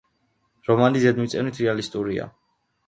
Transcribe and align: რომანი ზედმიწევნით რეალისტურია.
რომანი 0.69 1.03
ზედმიწევნით 1.05 1.63
რეალისტურია. 1.67 2.31